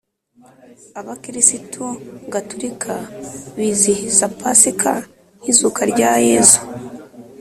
[0.99, 1.83] Abakirisitu
[2.33, 2.93] gaturika
[3.57, 4.91] bizihiza pasika
[5.41, 6.59] nkizuka rya yezu